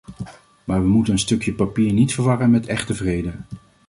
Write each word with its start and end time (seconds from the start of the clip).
Maar 0.63 0.81
we 0.81 0.87
moeten 0.87 1.13
een 1.13 1.19
stukje 1.19 1.53
papier 1.53 1.93
niet 1.93 2.13
verwarren 2.13 2.51
met 2.51 2.65
echte 2.67 2.93
vrede. 2.93 3.33